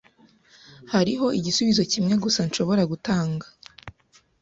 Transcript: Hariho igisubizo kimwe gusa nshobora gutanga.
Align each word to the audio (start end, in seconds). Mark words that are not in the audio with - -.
Hariho 0.93 1.25
igisubizo 1.39 1.81
kimwe 1.91 2.13
gusa 2.23 2.39
nshobora 2.49 2.83
gutanga. 2.91 3.45